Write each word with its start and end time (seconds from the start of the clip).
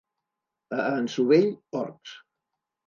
A 0.77 0.79
Ansovell, 0.93 1.51
orcs. 1.85 2.19